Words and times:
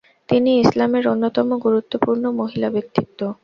তিনি 0.29 0.51
ইসলামের 0.59 1.05
অন্যতম 1.07 1.47
গুরুত্বপূর্ণ 1.65 2.23
মহিলা 2.39 2.69
ব্যক্তিত্ব। 2.69 3.19